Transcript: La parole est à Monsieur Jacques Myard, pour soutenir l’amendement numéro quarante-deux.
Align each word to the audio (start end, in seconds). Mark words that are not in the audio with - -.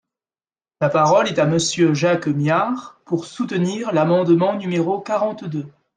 La 0.81 0.89
parole 0.89 1.27
est 1.27 1.37
à 1.37 1.45
Monsieur 1.45 1.93
Jacques 1.93 2.25
Myard, 2.25 2.99
pour 3.05 3.25
soutenir 3.25 3.91
l’amendement 3.93 4.55
numéro 4.55 4.99
quarante-deux. 4.99 5.67